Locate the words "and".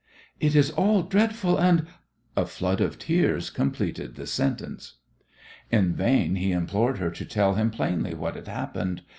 1.59-1.85